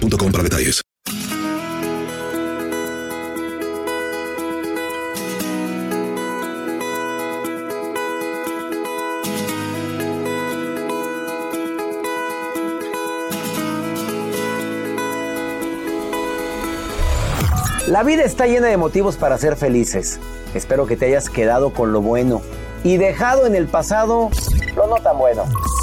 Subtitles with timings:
[0.00, 0.80] para detalles.
[17.86, 20.18] La vida está llena de motivos para ser felices.
[20.54, 22.40] Espero que te hayas quedado con lo bueno
[22.84, 24.30] y dejado en el pasado
[24.74, 25.44] lo no tan bueno.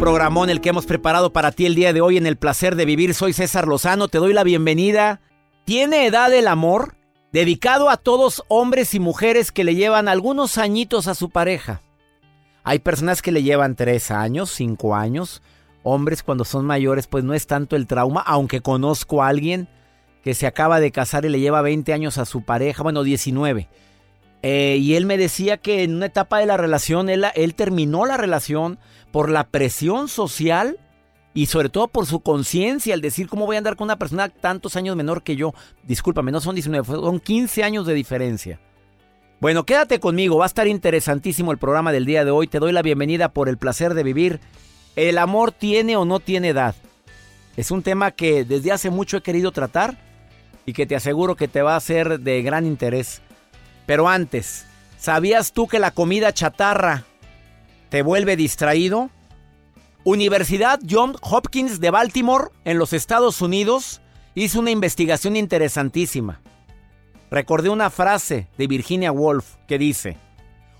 [0.00, 2.86] programón el que hemos preparado para ti el día de hoy en el placer de
[2.86, 3.12] vivir.
[3.12, 5.20] Soy César Lozano, te doy la bienvenida.
[5.66, 6.94] ¿Tiene edad el amor?
[7.32, 11.82] Dedicado a todos hombres y mujeres que le llevan algunos añitos a su pareja.
[12.64, 15.42] Hay personas que le llevan tres años, cinco años.
[15.82, 19.68] Hombres cuando son mayores pues no es tanto el trauma, aunque conozco a alguien
[20.24, 23.68] que se acaba de casar y le lleva 20 años a su pareja, bueno 19.
[24.42, 28.06] Eh, y él me decía que en una etapa de la relación él, él terminó
[28.06, 28.78] la relación
[29.12, 30.78] por la presión social
[31.32, 34.28] y sobre todo por su conciencia, al decir cómo voy a andar con una persona
[34.28, 35.54] tantos años menor que yo.
[35.84, 38.60] Discúlpame, no son 19, son 15 años de diferencia.
[39.40, 42.46] Bueno, quédate conmigo, va a estar interesantísimo el programa del día de hoy.
[42.46, 44.40] Te doy la bienvenida por el placer de vivir.
[44.96, 46.74] ¿El amor tiene o no tiene edad?
[47.56, 49.96] Es un tema que desde hace mucho he querido tratar
[50.66, 53.22] y que te aseguro que te va a ser de gran interés.
[53.86, 54.66] Pero antes,
[54.98, 57.04] ¿sabías tú que la comida chatarra
[57.90, 59.10] te vuelve distraído?
[60.04, 64.00] Universidad John Hopkins de Baltimore, en los Estados Unidos,
[64.34, 66.40] hizo una investigación interesantísima.
[67.30, 70.16] Recordé una frase de Virginia Woolf que dice,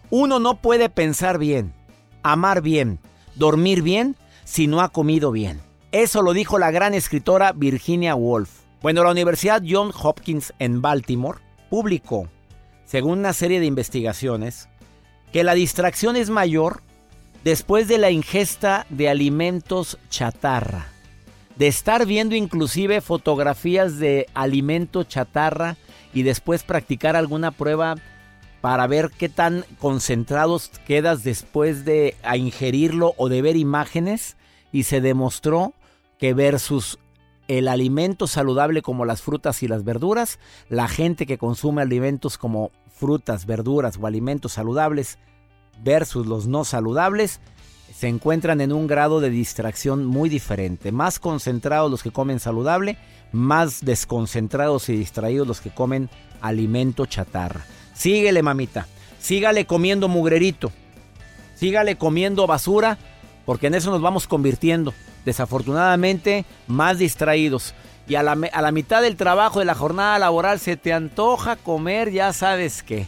[0.09, 1.75] uno no puede pensar bien,
[2.22, 2.99] amar bien,
[3.34, 5.60] dormir bien si no ha comido bien.
[5.93, 8.50] Eso lo dijo la gran escritora Virginia Woolf.
[8.82, 12.28] Bueno, la Universidad John Hopkins en Baltimore publicó,
[12.84, 14.69] según una serie de investigaciones,
[15.32, 16.82] que la distracción es mayor
[17.45, 20.89] después de la ingesta de alimentos chatarra,
[21.56, 25.77] de estar viendo inclusive fotografías de alimento chatarra
[26.12, 27.97] y después practicar alguna prueba
[28.61, 34.37] para ver qué tan concentrados quedas después de ingerirlo o de ver imágenes
[34.71, 35.75] y se demostró
[36.19, 36.99] que versus
[37.49, 42.71] el alimento saludable como las frutas y las verduras, la gente que consume alimentos como
[42.95, 45.19] frutas, verduras o alimentos saludables
[45.83, 47.41] versus los no saludables
[48.01, 50.91] se encuentran en un grado de distracción muy diferente.
[50.91, 52.97] Más concentrados los que comen saludable,
[53.31, 56.09] más desconcentrados y distraídos los que comen
[56.41, 57.67] alimento chatarra.
[57.93, 58.87] Síguele, mamita.
[59.21, 60.73] Sígale comiendo mugrerito.
[61.57, 62.97] Sígale comiendo basura,
[63.45, 64.95] porque en eso nos vamos convirtiendo.
[65.27, 67.75] Desafortunadamente, más distraídos.
[68.09, 71.56] Y a la, a la mitad del trabajo de la jornada laboral se te antoja
[71.56, 73.06] comer, ya sabes qué.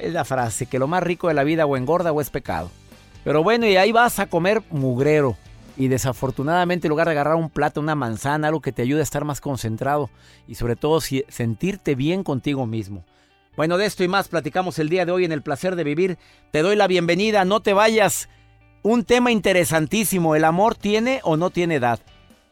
[0.00, 2.70] Es la frase, que lo más rico de la vida o engorda o es pecado.
[3.24, 5.36] Pero bueno, y ahí vas a comer mugrero.
[5.76, 9.02] Y desafortunadamente en lugar de agarrar un plato, una manzana, algo que te ayude a
[9.02, 10.08] estar más concentrado
[10.46, 13.04] y sobre todo sentirte bien contigo mismo.
[13.56, 16.18] Bueno, de esto y más platicamos el día de hoy en el placer de vivir.
[16.50, 18.28] Te doy la bienvenida, no te vayas.
[18.82, 22.00] Un tema interesantísimo, ¿el amor tiene o no tiene edad?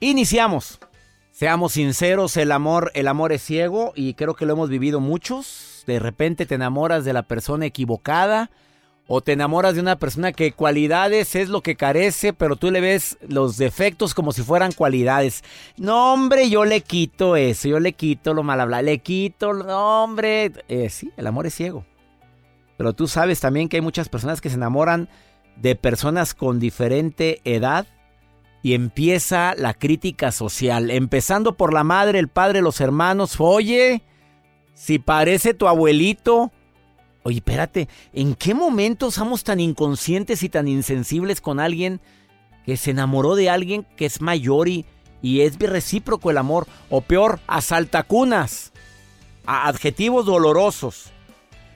[0.01, 0.81] Iniciamos.
[1.31, 5.72] Seamos sinceros, el amor, el amor es ciego y creo que lo hemos vivido muchos.
[5.87, 8.51] De repente te enamoras de la persona equivocada
[9.07, 12.81] o te enamoras de una persona que cualidades es lo que carece, pero tú le
[12.81, 15.43] ves los defectos como si fueran cualidades.
[15.77, 20.05] No, hombre, yo le quito eso, yo le quito lo mal hablado, le quito, no,
[20.05, 20.53] hombre.
[20.69, 21.85] Eh, sí, el amor es ciego.
[22.77, 25.09] Pero tú sabes también que hay muchas personas que se enamoran
[25.57, 27.87] de personas con diferente edad
[28.63, 33.37] y empieza la crítica social, empezando por la madre, el padre, los hermanos.
[33.41, 34.03] Oye,
[34.83, 36.51] si parece tu abuelito.
[37.23, 42.01] Oye, espérate, ¿en qué momento somos tan inconscientes y tan insensibles con alguien
[42.67, 44.85] que se enamoró de alguien que es mayor y,
[45.23, 46.67] y es recíproco el amor?
[46.91, 48.73] O peor, asaltacunas,
[49.47, 51.13] a adjetivos dolorosos.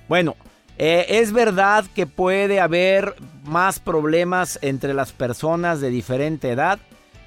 [0.09, 0.35] Bueno,
[0.77, 3.15] eh, es verdad que puede haber
[3.45, 6.81] más problemas entre las personas de diferente edad.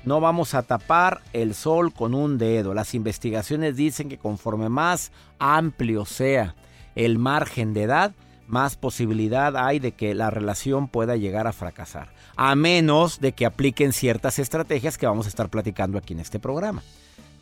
[0.05, 2.73] No vamos a tapar el sol con un dedo.
[2.73, 6.55] Las investigaciones dicen que conforme más amplio sea
[6.95, 8.13] el margen de edad,
[8.47, 12.09] más posibilidad hay de que la relación pueda llegar a fracasar.
[12.37, 16.39] A menos de que apliquen ciertas estrategias que vamos a estar platicando aquí en este
[16.39, 16.81] programa.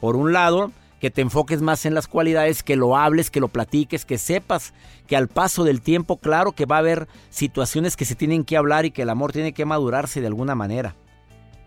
[0.02, 3.48] Por un lado, que te enfoques más en las cualidades, que lo hables, que lo
[3.50, 4.74] platiques, que sepas
[5.06, 8.58] que al paso del tiempo, claro que va a haber situaciones que se tienen que
[8.58, 10.96] hablar y que el amor tiene que madurarse de alguna manera.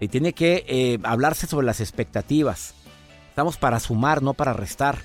[0.00, 2.74] Y tiene que eh, hablarse sobre las expectativas.
[3.28, 4.98] Estamos para sumar, no para restar.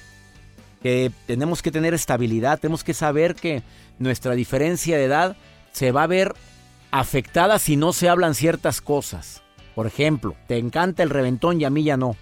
[0.81, 3.63] Que tenemos que tener estabilidad, tenemos que saber que
[3.99, 5.35] nuestra diferencia de edad
[5.71, 6.33] se va a ver
[6.91, 9.41] afectada si no se hablan ciertas cosas.
[9.73, 12.15] Por ejemplo, te encanta el reventón y a mí ya no.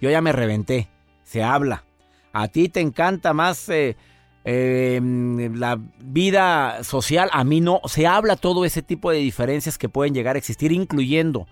[0.00, 0.88] Yo ya me reventé
[1.30, 1.84] se habla.
[2.32, 3.96] A ti te encanta más eh,
[4.42, 7.80] em, la vida social, a mí no.
[7.86, 11.46] Se habla todo ese tipo de diferencias que pueden llegar a existir, incluyendo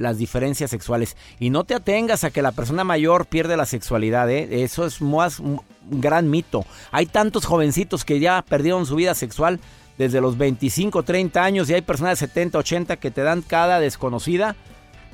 [0.00, 1.16] las diferencias sexuales.
[1.38, 4.64] Y no te atengas a que la persona mayor pierde la sexualidad, ¿eh?
[4.64, 5.60] eso es más un
[5.90, 6.64] gran mito.
[6.90, 9.60] Hay tantos jovencitos que ya perdieron su vida sexual
[9.98, 13.80] desde los 25, 30 años y hay personas de 70, 80 que te dan cada
[13.80, 14.56] desconocida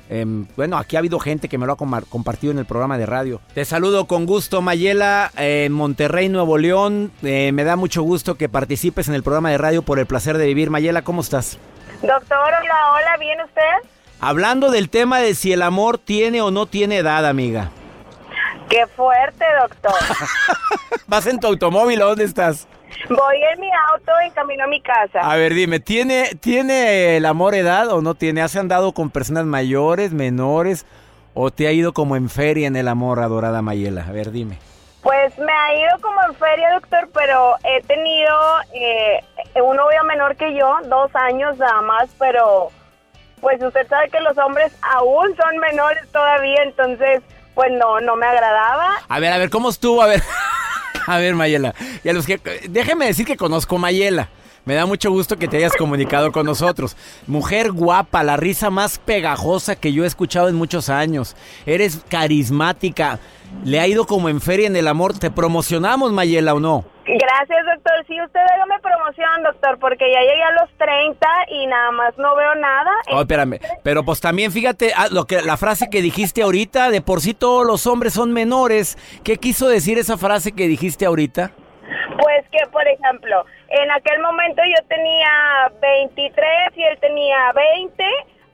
[0.09, 3.05] Em, bueno, aquí ha habido gente que me lo ha compartido en el programa de
[3.05, 3.41] radio.
[3.53, 7.11] Te saludo con gusto, Mayela, en Monterrey, Nuevo León.
[7.23, 10.37] Eh, me da mucho gusto que participes en el programa de radio por el placer
[10.37, 10.69] de vivir.
[10.69, 11.57] Mayela, ¿cómo estás?
[12.01, 13.89] Doctor, hola, hola, ¿bien usted?
[14.19, 17.69] Hablando del tema de si el amor tiene o no tiene edad, amiga.
[18.69, 19.93] Qué fuerte, doctor.
[21.07, 22.67] ¿Vas en tu automóvil o dónde estás?
[23.09, 25.19] Voy en mi auto en camino a mi casa.
[25.21, 28.41] A ver, dime, ¿tiene, ¿tiene el amor edad o no tiene?
[28.41, 30.85] ¿Has andado con personas mayores, menores?
[31.33, 34.05] ¿O te ha ido como en feria en el amor, adorada Mayela?
[34.07, 34.57] A ver, dime.
[35.03, 38.35] Pues me ha ido como en feria, doctor, pero he tenido
[38.73, 39.23] eh,
[39.61, 42.71] un novio menor que yo, dos años nada más, pero
[43.41, 47.21] pues usted sabe que los hombres aún son menores todavía, entonces
[47.53, 48.97] pues no, no me agradaba.
[49.07, 50.01] A ver, a ver, ¿cómo estuvo?
[50.01, 50.21] A ver.
[51.07, 51.73] A ver, Mayela.
[52.03, 52.37] Y a los que,
[52.67, 54.27] déjeme decir que conozco Mayela.
[54.67, 56.97] Me da mucho gusto que te hayas comunicado con nosotros.
[57.25, 61.37] Mujer guapa, la risa más pegajosa que yo he escuchado en muchos años.
[61.65, 63.17] Eres carismática.
[63.63, 65.17] Le ha ido como en feria en el amor.
[65.17, 66.83] ¿Te promocionamos, Mayela, o no?
[67.05, 67.93] Gracias, doctor.
[68.07, 72.35] Sí, usted hágame promoción, doctor, porque ya llegué a los 30 y nada más no
[72.35, 72.91] veo nada.
[73.13, 73.61] Oh, espérame.
[73.83, 77.33] Pero pues también fíjate ah, lo que la frase que dijiste ahorita, de por sí
[77.33, 78.97] todos los hombres son menores.
[79.23, 81.53] ¿Qué quiso decir esa frase que dijiste ahorita?
[82.15, 88.03] Pues que, por ejemplo, en aquel momento yo tenía 23 y él tenía 20,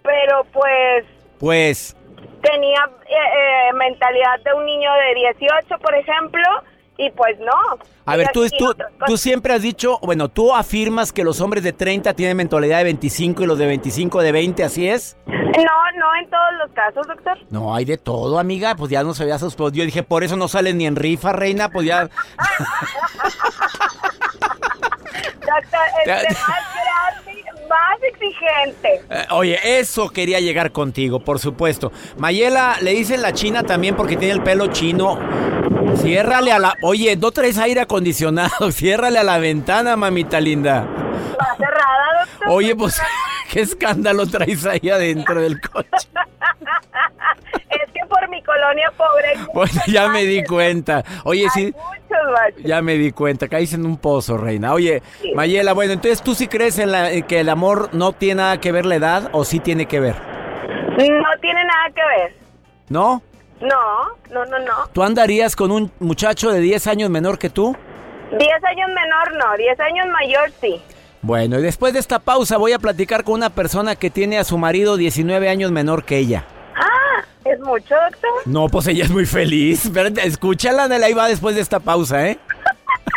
[0.02, 1.06] pero pues...
[1.40, 1.98] Pues...
[2.42, 6.44] Tenía eh, eh, mentalidad de un niño de 18, por ejemplo,
[6.98, 7.78] y pues no.
[8.06, 11.72] A ver, tú, tú, tú, siempre has dicho, bueno, tú afirmas que los hombres de
[11.72, 15.16] 30 tienen mentalidad de 25 y los de 25 de 20, ¿así es?
[15.26, 15.34] No,
[15.98, 17.38] no en todos los casos, doctor.
[17.50, 20.36] No, hay de todo, amiga, pues ya no se había sus Yo dije, por eso
[20.36, 22.02] no sales ni en rifa, reina, pues ya...
[25.40, 26.74] doctor, este, más
[27.70, 29.02] más exigente.
[29.10, 31.92] Eh, oye, eso quería llegar contigo, por supuesto.
[32.18, 35.18] Mayela, le dicen la china también porque tiene el pelo chino.
[35.98, 36.76] Ciérrale a la...
[36.82, 38.72] Oye, no traes aire acondicionado.
[38.72, 40.88] Ciérrale a la ventana, mamita linda.
[41.32, 42.48] Está cerrada, doctor.
[42.50, 43.02] Oye, pues,
[43.52, 45.88] ¿qué escándalo traes ahí adentro del coche?
[47.70, 49.34] es que por mi colonia pobre...
[49.54, 51.04] Bueno, ya me di cuenta.
[51.24, 51.74] Oye, sí...
[52.60, 54.74] Ya me di cuenta, caíste en un pozo, reina.
[54.74, 55.02] Oye,
[55.36, 58.60] Mayela, bueno, entonces tú sí crees en, la, en que el amor no tiene nada
[58.60, 60.16] que ver la edad o sí tiene que ver?
[60.98, 62.36] No tiene nada que ver.
[62.90, 63.24] ¿No?
[63.64, 64.74] No, no, no, no.
[64.92, 67.76] ¿Tú andarías con un muchacho de 10 años menor que tú?
[68.32, 70.82] 10 años menor no, 10 años mayor sí.
[71.22, 74.44] Bueno, y después de esta pausa voy a platicar con una persona que tiene a
[74.44, 76.46] su marido 19 años menor que ella.
[76.76, 78.32] Ah, ¿es mucho, doctor?
[78.46, 79.90] No, pues ella es muy feliz.
[79.94, 82.38] Pero escúchala, Nela, ahí va después de esta pausa, ¿eh?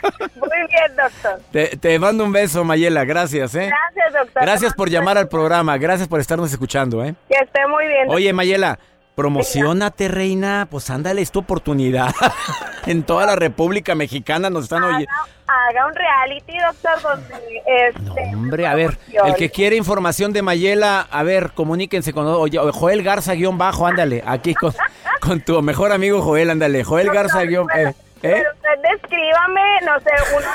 [0.37, 0.97] muy bien.
[0.97, 1.41] doctor.
[1.51, 3.05] Te, te mando un beso, Mayela.
[3.05, 3.69] Gracias, ¿eh?
[3.69, 4.43] Gracias, doctor.
[4.43, 5.77] Gracias por llamar al programa.
[5.79, 7.17] Gracias por estarnos escuchando, ¿eh?
[7.29, 8.09] Que esté muy bien.
[8.11, 8.79] Oye, Mayela,
[9.17, 10.69] promocionate, reina.
[10.71, 12.15] Pues ándale, es tu oportunidad.
[12.87, 15.11] en toda la República Mexicana nos están oyendo.
[15.49, 17.63] Haga un reality, doctor, donde...
[17.67, 22.27] Este, No, hombre, a ver, el que quiere información de Mayela, a ver, comuníquense con
[22.27, 24.73] oye, Joel Garza guion bajo, ándale, aquí con,
[25.21, 27.69] con tu mejor amigo Joel, ándale, Joel Garza guion...
[27.77, 28.43] Eh, ¿eh?
[28.43, 30.55] pero usted descríbame, no sé, unos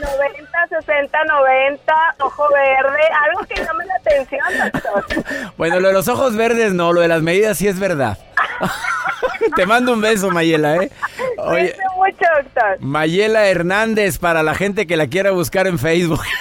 [0.00, 5.04] 70, 90, 60, 90, ojo verde, algo que llame la atención, doctor.
[5.56, 8.18] Bueno, lo de los ojos verdes no, lo de las medidas sí es verdad.
[9.56, 10.90] Te mando un beso, Mayela, ¿eh?
[11.38, 12.78] Oye, mucho, doctor.
[12.80, 16.22] Mayela Hernández, para la gente que la quiera buscar en Facebook.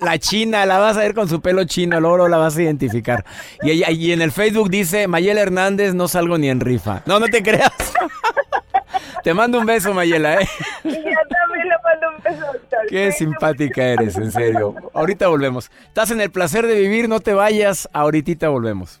[0.00, 3.24] La china, la vas a ver con su pelo chino, luego la vas a identificar.
[3.62, 7.02] Y, en el Facebook dice, Mayela Hernández, no salgo ni en rifa.
[7.06, 7.72] No, no te creas.
[9.22, 10.48] Te mando un beso, Mayela, ¿eh?
[10.84, 12.80] Yo también le mando un beso, doctor.
[12.88, 14.74] Qué simpática eres, en serio.
[14.92, 15.70] Ahorita volvemos.
[15.86, 17.88] Estás en el placer de vivir, no te vayas.
[17.94, 19.00] Ahorita volvemos.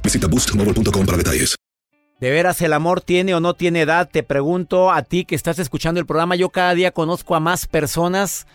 [0.00, 1.56] Visita boostmobile.com para detalles.
[2.22, 4.08] ¿De veras el amor tiene o no tiene edad?
[4.08, 6.36] Te pregunto a ti que estás escuchando el programa.
[6.36, 8.46] Yo cada día conozco a más personas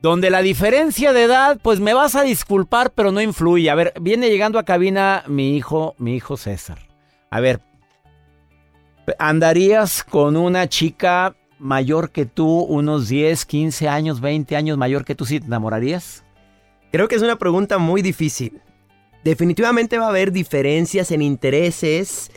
[0.00, 3.68] donde la diferencia de edad, pues me vas a disculpar, pero no influye.
[3.68, 6.78] A ver, viene llegando a cabina mi hijo, mi hijo César.
[7.30, 7.60] A ver,
[9.18, 15.14] ¿andarías con una chica mayor que tú, unos 10, 15 años, 20 años mayor que
[15.14, 16.24] tú, si te enamorarías?
[16.90, 18.62] Creo que es una pregunta muy difícil.
[19.24, 22.30] Definitivamente va a haber diferencias en intereses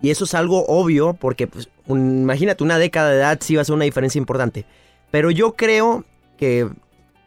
[0.00, 3.64] y eso es algo obvio porque pues, imagínate una década de edad sí va a
[3.64, 4.64] ser una diferencia importante.
[5.10, 6.04] Pero yo creo
[6.36, 6.68] que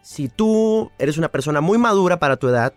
[0.01, 2.73] si tú eres una persona muy madura para tu edad,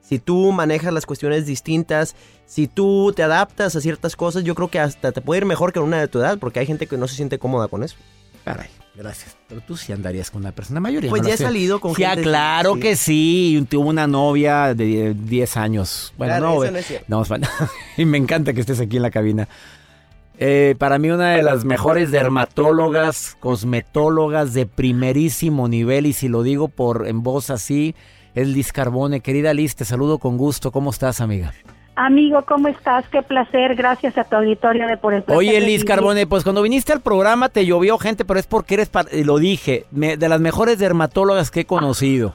[0.00, 2.16] si tú manejas las cuestiones distintas,
[2.46, 5.72] si tú te adaptas a ciertas cosas, yo creo que hasta te puede ir mejor
[5.72, 7.96] que una de tu edad porque hay gente que no se siente cómoda con eso.
[8.54, 9.36] Caray, gracias.
[9.48, 11.06] Pero tú sí andarías con una persona mayor.
[11.08, 12.80] Pues no ya he salido con Sí, ah, claro sí.
[12.80, 13.66] que sí.
[13.70, 16.12] Tuvo una novia de 10 años.
[16.18, 17.06] Bueno, Claro, no, eso no es cierto.
[17.08, 17.48] no, bueno,
[17.96, 19.48] y me encanta que estés aquí en la cabina.
[20.40, 26.44] Eh, para mí una de las mejores dermatólogas, cosmetólogas de primerísimo nivel y si lo
[26.44, 27.96] digo por en voz así
[28.36, 29.20] es Liz Carbone.
[29.20, 30.70] Querida Liz, te saludo con gusto.
[30.70, 31.52] ¿Cómo estás, amiga?
[32.00, 33.08] Amigo, ¿cómo estás?
[33.08, 33.74] Qué placer.
[33.74, 35.84] Gracias a tu auditorio de por el placer Oye, Liz.
[35.84, 39.38] Carbone, pues cuando viniste al programa te llovió gente, pero es porque eres, y lo
[39.38, 42.34] dije, me- de las mejores dermatólogas que he conocido.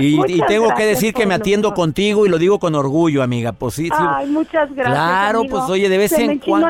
[0.00, 1.84] Y, y tengo que decir que me atiendo mejor.
[1.84, 3.52] contigo y lo digo con orgullo, amiga.
[3.52, 3.90] Pues sí, sí.
[3.94, 4.94] Ay, muchas gracias.
[4.96, 5.58] Claro, amigo.
[5.58, 6.68] pues, oye, de vez Se en cuando-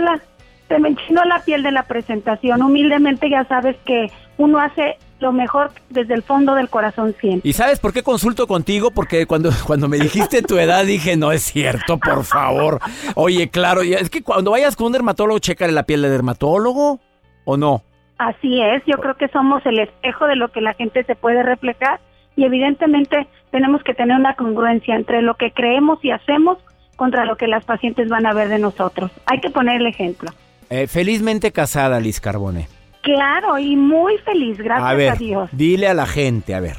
[0.68, 2.60] se me enchinó la piel de la presentación.
[2.60, 7.48] Humildemente ya sabes que uno hace lo mejor desde el fondo del corazón siempre.
[7.48, 8.90] ¿Y sabes por qué consulto contigo?
[8.90, 12.80] Porque cuando, cuando me dijiste tu edad dije, no es cierto, por favor.
[13.14, 17.00] Oye, claro, es que cuando vayas con un dermatólogo, chécale la piel de dermatólogo,
[17.44, 17.82] ¿o no?
[18.18, 21.42] Así es, yo creo que somos el espejo de lo que la gente se puede
[21.42, 22.00] reflejar
[22.34, 26.58] y evidentemente tenemos que tener una congruencia entre lo que creemos y hacemos
[26.96, 29.10] contra lo que las pacientes van a ver de nosotros.
[29.26, 30.30] Hay que poner el ejemplo.
[30.70, 32.68] Eh, felizmente casada, Liz Carbone.
[33.06, 35.48] Claro, y muy feliz, gracias a a, ver, Dios.
[35.52, 36.76] dile a la gente, a ver,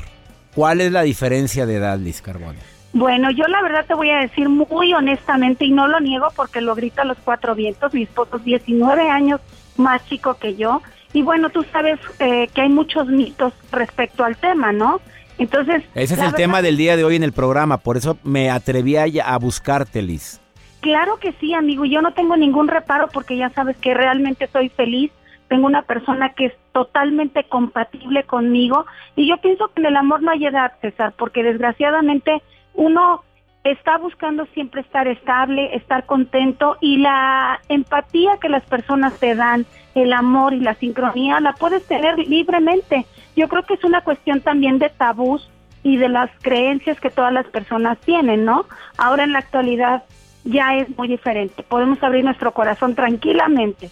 [0.53, 2.59] ¿cuál es la diferencia de edad, Liz Carbone?
[2.91, 6.59] Bueno, yo la verdad te voy a decir muy honestamente y no lo niego porque
[6.59, 7.93] lo grito a los cuatro vientos.
[7.93, 9.39] Mi esposo es 19 años
[9.77, 10.81] más chico que yo.
[11.13, 14.99] Y bueno, tú sabes eh, que hay muchos mitos respecto al tema, ¿no?
[15.37, 15.83] Entonces...
[15.95, 18.97] Ese es el tema del día de hoy en el programa, por eso me atreví
[18.97, 20.41] a, a buscarte, Liz.
[20.81, 21.85] Claro que sí, amigo.
[21.85, 25.11] y Yo no tengo ningún reparo porque ya sabes que realmente soy feliz.
[25.47, 28.85] Tengo una persona que es totalmente compatible conmigo.
[29.15, 32.41] Y yo pienso que en el amor no hay edad, César, porque desgraciadamente
[32.73, 33.23] uno
[33.63, 39.65] está buscando siempre estar estable, estar contento y la empatía que las personas te dan,
[39.95, 43.05] el amor y la sincronía, la puedes tener libremente.
[43.35, 45.49] Yo creo que es una cuestión también de tabús
[45.83, 48.65] y de las creencias que todas las personas tienen, ¿no?
[48.97, 50.03] Ahora en la actualidad
[50.43, 51.63] ya es muy diferente.
[51.63, 53.89] Podemos abrir nuestro corazón tranquilamente.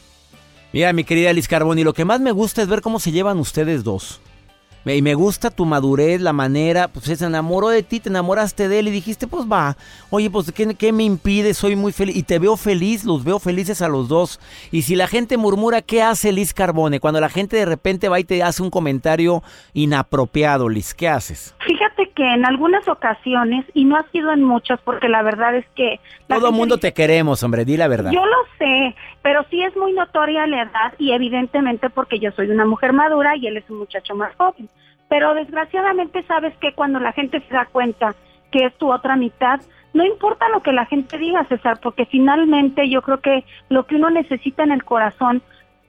[0.75, 3.39] Mira, mi querida Liz Carboni, lo que más me gusta es ver cómo se llevan
[3.39, 4.19] ustedes dos.
[4.85, 8.79] Y me gusta tu madurez, la manera, pues se enamoró de ti, te enamoraste de
[8.79, 9.77] él y dijiste, pues va,
[10.11, 11.53] oye, pues ¿qué, ¿qué, me impide?
[11.55, 14.39] Soy muy feliz y te veo feliz, los veo felices a los dos.
[14.69, 16.99] Y si la gente murmura, ¿qué hace Liz Carbone?
[16.99, 19.41] Cuando la gente de repente va y te hace un comentario
[19.73, 21.55] inapropiado, Liz, ¿qué haces?
[21.65, 25.65] Fíjate que en algunas ocasiones, y no ha sido en muchas, porque la verdad es
[25.75, 25.99] que...
[26.27, 28.11] Todo el mundo te queremos, hombre, di la verdad.
[28.11, 32.51] Yo lo sé, pero sí es muy notoria la edad y evidentemente porque yo soy
[32.51, 34.69] una mujer madura y él es un muchacho más joven.
[35.09, 38.13] Pero desgraciadamente sabes que cuando la gente se da cuenta
[38.51, 39.61] que es tu otra mitad,
[39.95, 43.95] no importa lo que la gente diga, César, porque finalmente yo creo que lo que
[43.95, 45.41] uno necesita en el corazón,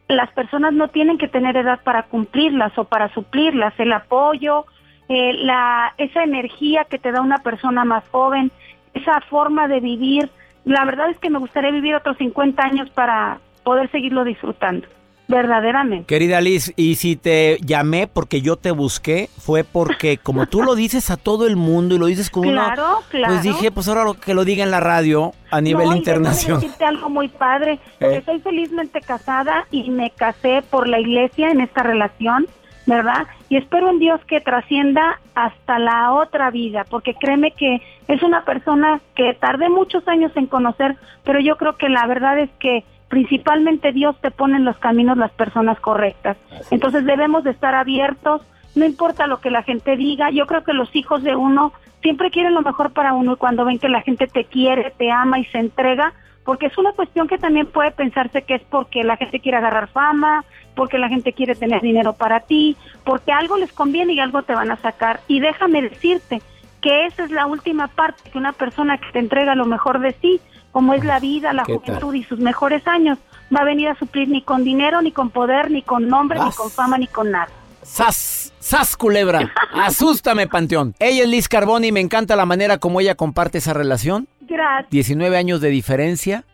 [0.09, 4.65] las personas no tienen que tener edad para cumplirlas o para suplirlas, el apoyo,
[5.11, 8.51] eh, la, esa energía que te da una persona más joven,
[8.95, 10.31] esa forma de vivir.
[10.67, 14.87] La verdad es que me gustaría vivir otros 50 años para poder seguirlo disfrutando
[15.29, 16.07] verdaderamente.
[16.07, 20.75] Querida Liz, y si te llamé porque yo te busqué, fue porque como tú lo
[20.77, 23.09] dices a todo el mundo y lo dices con claro, una...
[23.11, 25.97] Claro, Pues dije, pues ahora lo que lo diga en la radio a nivel no,
[25.97, 26.61] internacional.
[26.61, 28.23] decirte algo muy padre, porque Eh.
[28.25, 32.47] soy felizmente casada y me casé por la iglesia en esta relación,
[32.87, 33.27] ¿verdad?
[33.49, 38.45] Y espero en Dios que trascienda hasta la otra vida, porque créeme que es una
[38.45, 42.85] persona que tardé muchos años en conocer, pero yo creo que la verdad es que
[43.09, 46.37] principalmente Dios te pone en los caminos las personas correctas.
[46.71, 48.43] Entonces debemos de estar abiertos,
[48.75, 52.31] no importa lo que la gente diga, yo creo que los hijos de uno siempre
[52.31, 55.39] quieren lo mejor para uno y cuando ven que la gente te quiere, te ama
[55.39, 56.13] y se entrega,
[56.47, 59.89] porque es una cuestión que también puede pensarse que es porque la gente quiere agarrar
[59.89, 60.45] fama,
[60.77, 64.55] porque la gente quiere tener dinero para ti, porque algo les conviene y algo te
[64.55, 65.21] van a sacar.
[65.27, 66.41] Y déjame decirte
[66.81, 70.15] que esa es la última parte, que una persona que te entrega lo mejor de
[70.23, 73.19] sí, como es la vida, la juventud y sus mejores años,
[73.55, 76.53] va a venir a suplir ni con dinero, ni con poder, ni con nombre, ni
[76.53, 77.49] con fama, ni con nada.
[77.83, 78.53] ¡Sas!
[78.61, 79.53] ¡Sas, culebra!
[79.73, 80.95] ¡Asústame, Panteón!
[80.99, 84.29] Ella es Liz Carboni y me encanta la manera como ella comparte esa relación.
[84.47, 84.91] Gracias.
[84.91, 86.45] 19 años de diferencia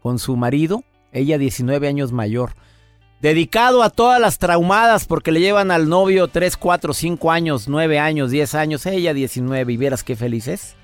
[0.00, 2.54] con su marido, ella 19 años mayor.
[3.20, 7.98] Dedicado a todas las traumadas porque le llevan al novio 3, 4, 5 años, 9
[7.98, 10.76] años, 10 años, ella 19 y vieras qué feliz es.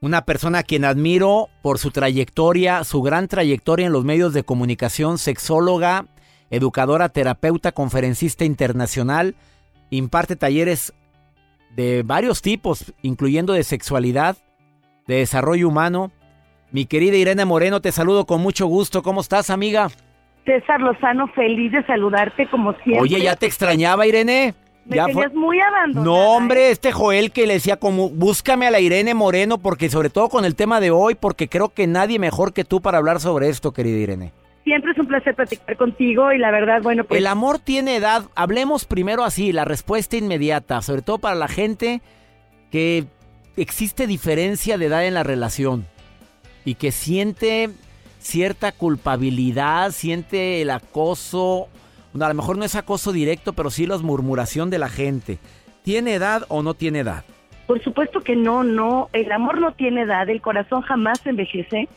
[0.00, 4.42] Una persona a quien admiro por su trayectoria, su gran trayectoria en los medios de
[4.42, 6.06] comunicación, sexóloga,
[6.50, 9.36] educadora, terapeuta, conferencista internacional,
[9.90, 10.92] imparte talleres
[11.76, 14.36] de varios tipos, incluyendo de sexualidad,
[15.06, 16.10] de desarrollo humano.
[16.72, 19.02] Mi querida Irene Moreno, te saludo con mucho gusto.
[19.02, 19.88] ¿Cómo estás, amiga?
[20.44, 23.00] César Lozano, feliz de saludarte como siempre.
[23.00, 24.54] Oye, ya te extrañaba, Irene.
[24.86, 26.04] Me Ya tenías muy abandonada.
[26.04, 30.10] No, hombre, este Joel que le decía como, búscame a la Irene Moreno, porque sobre
[30.10, 33.20] todo con el tema de hoy, porque creo que nadie mejor que tú para hablar
[33.20, 34.32] sobre esto, querida Irene.
[34.64, 38.24] Siempre es un placer platicar contigo y la verdad, bueno, pues El amor tiene edad.
[38.34, 42.00] Hablemos primero así, la respuesta inmediata, sobre todo para la gente
[42.70, 43.04] que
[43.56, 45.86] existe diferencia de edad en la relación
[46.64, 47.70] y que siente
[48.18, 51.68] cierta culpabilidad, siente el acoso.
[52.14, 55.38] A lo mejor no es acoso directo, pero sí la murmuración de la gente.
[55.82, 57.24] ¿Tiene edad o no tiene edad?
[57.70, 61.88] por supuesto que no, no, el amor no tiene edad, el corazón jamás envejece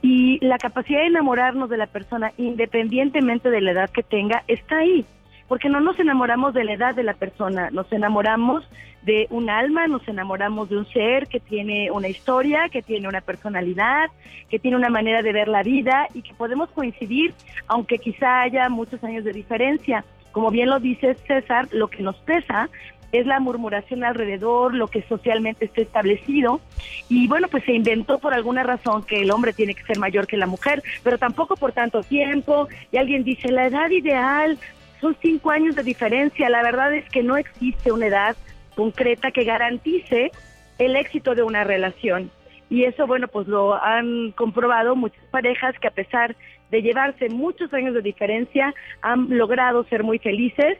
[0.00, 4.78] y la capacidad de enamorarnos de la persona independientemente de la edad que tenga está
[4.78, 5.04] ahí.
[5.48, 8.68] Porque no nos enamoramos de la edad de la persona, nos enamoramos
[9.02, 13.22] de un alma, nos enamoramos de un ser que tiene una historia, que tiene una
[13.22, 14.10] personalidad,
[14.50, 17.34] que tiene una manera de ver la vida y que podemos coincidir,
[17.66, 20.04] aunque quizá haya muchos años de diferencia.
[20.32, 22.68] Como bien lo dice César, lo que nos pesa
[23.12, 26.60] es la murmuración alrededor, lo que socialmente está establecido.
[27.08, 30.26] Y bueno, pues se inventó por alguna razón que el hombre tiene que ser mayor
[30.26, 32.68] que la mujer, pero tampoco por tanto tiempo.
[32.92, 34.58] Y alguien dice, la edad ideal
[35.00, 36.48] son cinco años de diferencia.
[36.48, 38.36] La verdad es que no existe una edad
[38.74, 40.30] concreta que garantice
[40.78, 42.30] el éxito de una relación.
[42.70, 46.36] Y eso, bueno, pues lo han comprobado muchas parejas que a pesar
[46.70, 50.78] de llevarse muchos años de diferencia, han logrado ser muy felices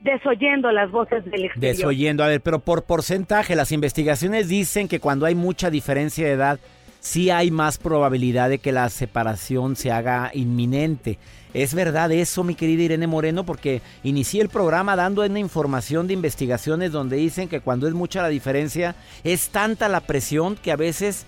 [0.00, 1.76] desoyendo las voces del exterior.
[1.76, 6.32] Desoyendo, a ver, pero por porcentaje, las investigaciones dicen que cuando hay mucha diferencia de
[6.32, 6.60] edad,
[7.00, 11.18] sí hay más probabilidad de que la separación se haga inminente.
[11.52, 13.44] ¿Es verdad eso, mi querida Irene Moreno?
[13.44, 18.22] Porque inicié el programa dando una información de investigaciones donde dicen que cuando es mucha
[18.22, 21.26] la diferencia, es tanta la presión que a veces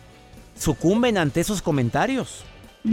[0.57, 2.45] sucumben ante esos comentarios.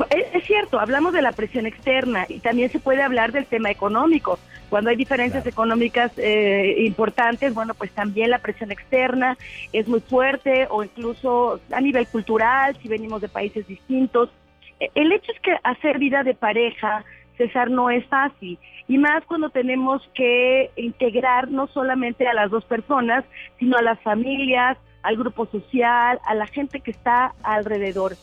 [0.10, 4.40] Es, cierto, hablamos de la presión externa y también se puede hablar del tema económico.
[4.70, 9.36] Cuando hay diferencias económicas eh, importantes, bueno, pues también la presión externa
[9.74, 14.30] es muy fuerte o incluso a nivel cultural, si venimos de países distintos.
[14.80, 17.04] El hecho es que hacer vida de pareja,
[17.38, 18.58] César, no es fácil.
[18.88, 23.24] Y más cuando tenemos que integrar no solamente a las dos personas,
[23.60, 28.16] sino a las familias, al grupo social, a la gente que está alrededor.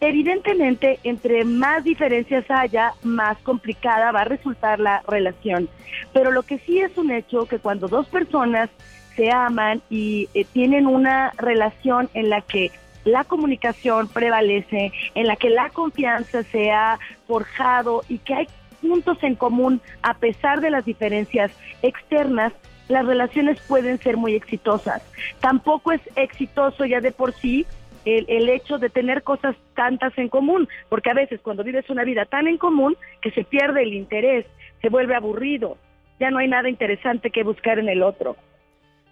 [0.00, 5.68] Evidentemente, entre más diferencias haya, más complicada va a resultar la relación.
[6.14, 8.70] Pero lo que sí es un hecho que cuando dos personas
[9.14, 12.70] se aman y eh, tienen una relación en la que
[13.04, 18.46] la comunicación prevalece, en la que la confianza se ha forjado y que hay
[18.80, 22.52] puntos en común a pesar de las diferencias externas,
[22.88, 25.02] las relaciones pueden ser muy exitosas.
[25.40, 27.66] Tampoco es exitoso ya de por sí
[28.04, 32.24] el, hecho de tener cosas tantas en común, porque a veces cuando vives una vida
[32.24, 34.46] tan en común que se pierde el interés,
[34.80, 35.76] se vuelve aburrido,
[36.18, 38.36] ya no hay nada interesante que buscar en el otro.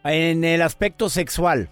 [0.04, 1.68] En el aspecto sexual,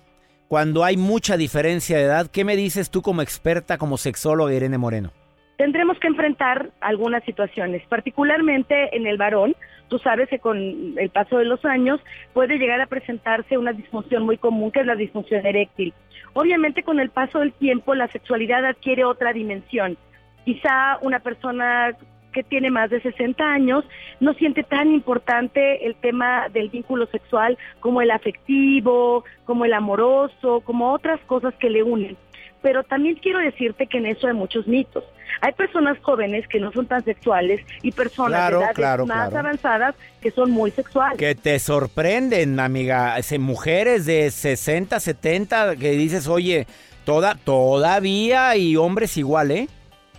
[0.48, 4.78] cuando hay mucha diferencia de edad, ¿qué me dices tú como experta, como sexóloga Irene
[4.78, 5.10] Moreno?
[5.56, 9.56] Tendremos que enfrentar algunas situaciones, particularmente en el varón.
[9.88, 10.58] Tú sabes que con
[10.98, 12.00] el paso de los años
[12.34, 15.94] puede llegar a presentarse una disfunción muy común que es la disfunción eréctil.
[16.34, 19.96] Obviamente con el paso del tiempo la sexualidad adquiere otra dimensión.
[20.44, 21.96] Quizá una persona
[22.36, 23.82] que tiene más de 60 años
[24.20, 30.60] no siente tan importante el tema del vínculo sexual como el afectivo, como el amoroso,
[30.60, 32.18] como otras cosas que le unen
[32.62, 35.04] pero también quiero decirte que en eso hay muchos mitos.
[35.40, 40.32] Hay personas jóvenes que no son tan sexuales y personas de edades más avanzadas que
[40.32, 41.16] son muy sexuales.
[41.16, 43.14] Que te sorprenden, amiga.
[43.38, 46.66] mujeres de 60, 70 que dices, oye,
[47.04, 49.68] toda, todavía y hombres igual, ¿eh?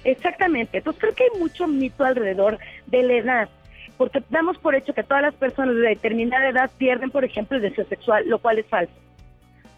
[0.03, 0.77] Exactamente.
[0.77, 2.57] Entonces creo que hay mucho mito alrededor
[2.88, 3.49] de la edad
[3.97, 7.63] porque damos por hecho que todas las personas de determinada edad pierden, por ejemplo, el
[7.63, 8.93] deseo sexual, lo cual es falso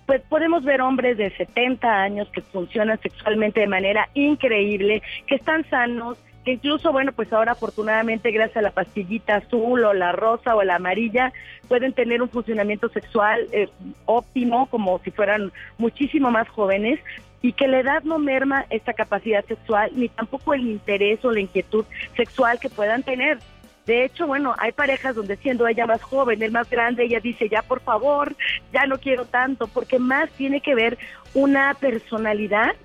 [0.09, 5.69] pues podemos ver hombres de 70 años que funcionan sexualmente de manera increíble, que están
[5.69, 10.55] sanos, que incluso, bueno, pues ahora afortunadamente gracias a la pastillita azul o la rosa
[10.55, 11.31] o la amarilla,
[11.67, 13.69] pueden tener un funcionamiento sexual eh,
[14.05, 16.99] óptimo, como si fueran muchísimo más jóvenes,
[17.41, 21.39] y que la edad no merma esta capacidad sexual, ni tampoco el interés o la
[21.39, 23.39] inquietud sexual que puedan tener.
[23.85, 27.49] De hecho, bueno, hay parejas donde siendo ella más joven, el más grande, ella dice,
[27.49, 28.35] ya por favor,
[28.71, 30.97] ya no quiero tanto, porque más tiene que ver
[31.33, 32.75] una personalidad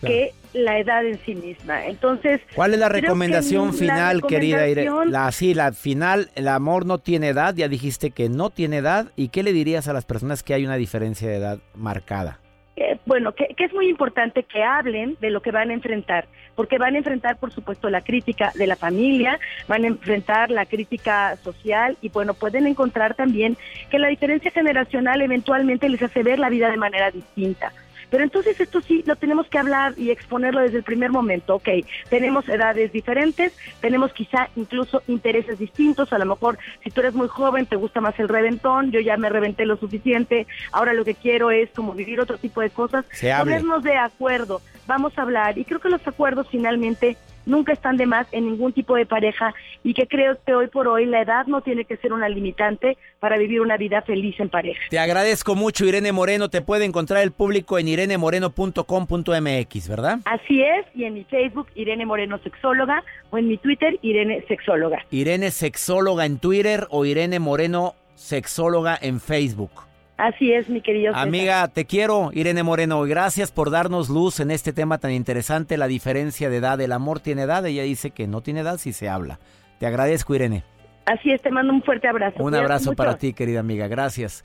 [0.00, 1.86] que la edad en sí misma.
[1.86, 5.06] Entonces, ¿cuál es la recomendación final, querida Irene?
[5.06, 9.10] La sí, la final, el amor no tiene edad, ya dijiste que no tiene edad,
[9.16, 12.43] ¿y qué le dirías a las personas que hay una diferencia de edad marcada?
[12.76, 16.78] Eh, bueno, que, es muy importante que hablen de lo que van a enfrentar, porque
[16.78, 21.36] van a enfrentar, por supuesto, la crítica de la familia, van a enfrentar la crítica
[21.36, 23.56] social y, bueno, pueden encontrar también
[23.90, 27.72] que la diferencia generacional eventualmente les hace ver la vida de manera distinta.
[28.10, 31.56] Pero entonces esto sí lo tenemos que hablar y exponerlo desde el primer momento.
[31.56, 31.68] Ok,
[32.08, 36.12] tenemos edades diferentes, tenemos quizá incluso intereses distintos.
[36.12, 39.16] A lo mejor si tú eres muy joven te gusta más el reventón, yo ya
[39.16, 43.04] me reventé lo suficiente, ahora lo que quiero es como vivir otro tipo de cosas.
[43.38, 48.06] Ponernos de acuerdo, vamos a hablar y creo que los acuerdos finalmente nunca están de
[48.06, 51.46] más en ningún tipo de pareja y que creo que hoy por hoy la edad
[51.46, 54.80] no tiene que ser una limitante para vivir una vida feliz en pareja.
[54.90, 60.18] Te agradezco mucho Irene Moreno, te puede encontrar el público en irenemoreno.com.mx, ¿verdad?
[60.24, 65.04] Así es, y en mi Facebook Irene Moreno Sexóloga o en mi Twitter Irene Sexóloga.
[65.10, 69.93] Irene Sexóloga en Twitter o Irene Moreno Sexóloga en Facebook.
[70.16, 71.14] Así es, mi querido.
[71.14, 73.02] Amiga, te quiero, Irene Moreno.
[73.02, 76.80] Gracias por darnos luz en este tema tan interesante, la diferencia de edad.
[76.80, 79.40] El amor tiene edad, ella dice que no tiene edad si se habla.
[79.80, 80.62] Te agradezco, Irene.
[81.06, 82.42] Así es, te mando un fuerte abrazo.
[82.42, 83.88] Un abrazo para ti, querida amiga.
[83.88, 84.44] Gracias.